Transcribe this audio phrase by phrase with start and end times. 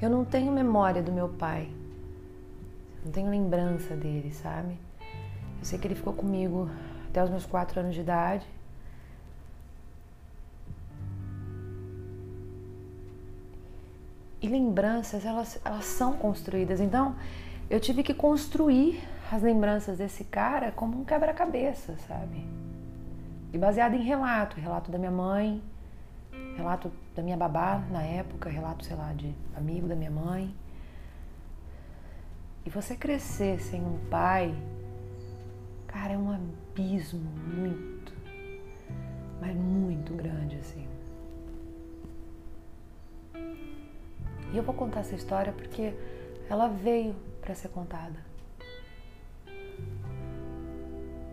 [0.00, 1.70] Eu não tenho memória do meu pai.
[3.04, 4.76] Não tenho lembrança dele, sabe?
[5.58, 6.68] Eu sei que ele ficou comigo
[7.08, 8.46] até os meus quatro anos de idade.
[14.42, 16.78] E lembranças, elas, elas são construídas.
[16.78, 17.16] Então,
[17.70, 19.02] eu tive que construir
[19.32, 22.46] as lembranças desse cara como um quebra-cabeça, sabe?
[23.52, 25.62] E baseado em relato, relato da minha mãe,
[26.54, 30.54] relato da minha babá na época, relato, sei lá, de amigo da minha mãe.
[32.64, 34.54] E você crescer sem um pai,
[35.86, 38.12] cara, é um abismo muito,
[39.40, 40.86] mas muito grande assim.
[44.52, 45.94] E eu vou contar essa história porque
[46.50, 48.18] ela veio para ser contada.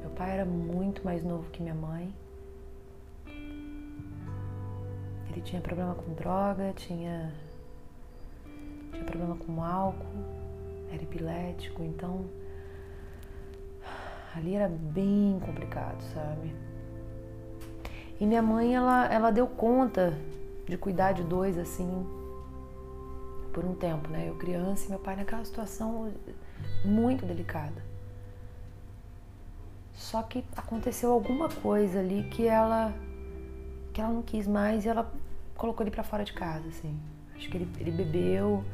[0.00, 2.14] Meu pai era muito mais novo que minha mãe.
[5.40, 7.32] Ele tinha problema com droga, tinha,
[8.92, 10.04] tinha problema com álcool,
[10.92, 12.26] era epilético, então
[14.36, 16.54] ali era bem complicado, sabe?
[18.20, 20.12] E minha mãe, ela, ela deu conta
[20.68, 22.06] de cuidar de dois assim
[23.50, 24.28] por um tempo, né?
[24.28, 26.12] Eu criança e meu pai naquela situação
[26.84, 27.82] muito delicada.
[29.94, 32.92] Só que aconteceu alguma coisa ali que ela
[33.94, 35.10] que ela não quis mais e ela
[35.60, 36.98] colocou ele para fora de casa, assim.
[37.36, 38.64] Acho que ele, ele bebeu,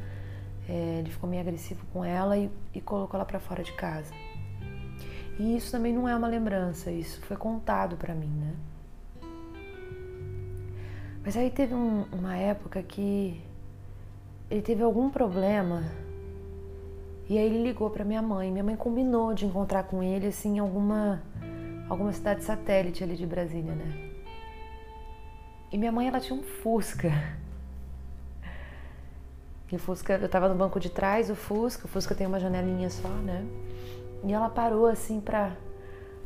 [0.69, 4.13] é, ele ficou meio agressivo com ela e, e colocou ela para fora de casa.
[5.37, 8.55] E isso também não é uma lembrança, isso foi contado para mim, né?
[11.23, 13.41] Mas aí teve um, uma época que
[14.49, 15.83] ele teve algum problema
[17.29, 18.49] e aí ele ligou para minha mãe.
[18.49, 21.21] Minha mãe combinou de encontrar com ele assim em alguma
[21.89, 24.06] alguma cidade satélite ali de Brasília, né?
[25.71, 27.11] E minha mãe ela tinha um Fusca.
[29.71, 32.39] E o Fusca, eu tava no banco de trás do Fusca, o Fusca tem uma
[32.39, 33.45] janelinha só, né?
[34.23, 35.55] E ela parou assim para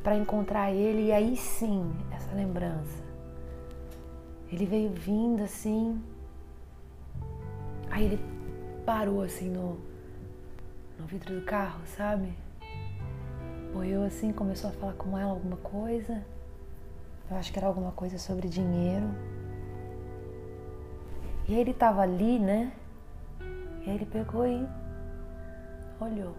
[0.04, 3.04] para encontrar ele e aí sim, essa lembrança.
[4.52, 6.02] Ele veio vindo assim,
[7.92, 8.20] Aí ele
[8.86, 9.78] parou assim no,
[10.98, 12.34] no vidro do carro, sabe?
[13.76, 16.24] Olhou assim, começou a falar com ela alguma coisa.
[17.32, 19.08] Eu acho que era alguma coisa sobre dinheiro.
[21.48, 22.74] E aí ele tava ali, né?
[23.86, 24.68] E aí ele pegou e
[25.98, 26.36] olhou.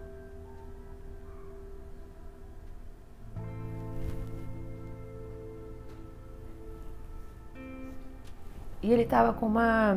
[8.83, 9.95] E ele tava com uma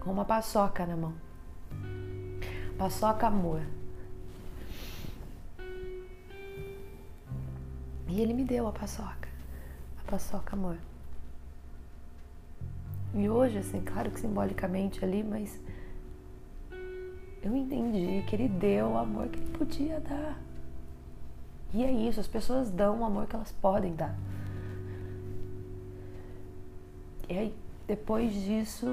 [0.00, 1.14] com uma paçoca na mão.
[2.76, 3.62] Paçoca amor.
[8.12, 9.26] E ele me deu a paçoca.
[9.98, 10.76] A paçoca amor.
[13.14, 15.58] E hoje, assim, claro que simbolicamente ali, mas
[17.42, 20.38] eu entendi que ele deu o amor que ele podia dar.
[21.72, 24.14] E é isso, as pessoas dão o amor que elas podem dar.
[27.30, 27.54] E aí,
[27.86, 28.86] depois disso,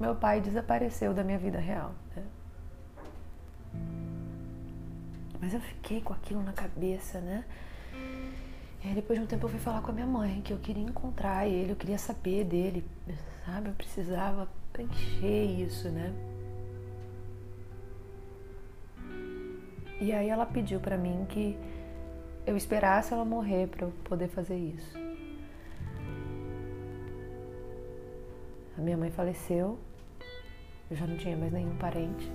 [0.00, 1.92] meu pai desapareceu da minha vida real.
[2.16, 2.24] Né?
[5.40, 7.44] Mas eu fiquei com aquilo na cabeça, né?
[8.84, 10.58] E aí depois de um tempo eu fui falar com a minha mãe que eu
[10.58, 12.84] queria encontrar ele, eu queria saber dele,
[13.44, 13.68] sabe?
[13.68, 16.12] Eu precisava preencher isso, né?
[20.00, 21.58] E aí ela pediu para mim que
[22.46, 24.96] eu esperasse ela morrer para eu poder fazer isso.
[28.78, 29.78] A minha mãe faleceu,
[30.90, 32.30] eu já não tinha mais nenhum parente.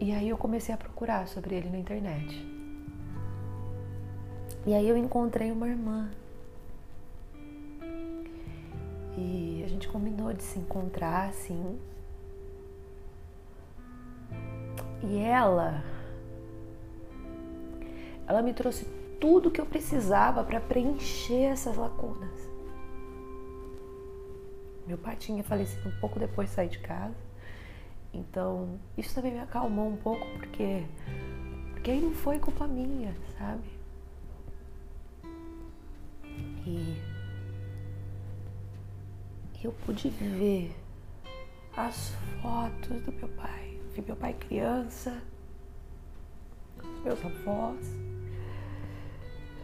[0.00, 2.46] E aí eu comecei a procurar sobre ele na internet.
[4.66, 6.10] E aí eu encontrei uma irmã.
[9.16, 11.78] E a gente combinou de se encontrar assim.
[15.02, 15.82] E ela
[18.26, 18.84] ela me trouxe
[19.18, 22.48] tudo que eu precisava para preencher essas lacunas.
[24.86, 27.27] Meu pai tinha falecido um pouco depois de sair de casa.
[28.12, 30.84] Então, isso também me acalmou um pouco, porque,
[31.72, 33.68] porque aí não foi culpa minha, sabe?
[36.66, 36.96] E
[39.62, 40.74] eu pude ver
[41.76, 43.78] as fotos do meu pai.
[43.94, 45.22] Vi meu pai criança,
[47.04, 47.86] meus avós,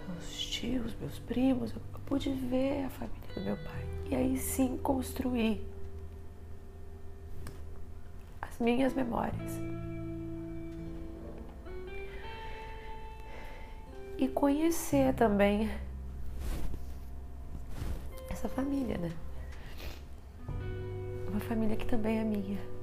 [0.09, 1.73] meus tios, meus primos.
[1.73, 5.61] Eu pude ver a família do meu pai e aí sim construir
[8.55, 9.61] as minhas memórias.
[14.17, 15.69] E conhecer também
[18.31, 19.13] essa família, né?
[21.29, 22.74] Uma família que também é minha.